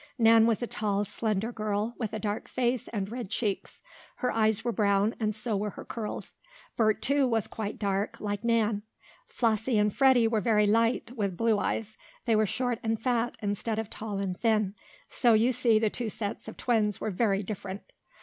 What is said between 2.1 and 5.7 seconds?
a dark face and red cheeks. Her eyes were brown, and so were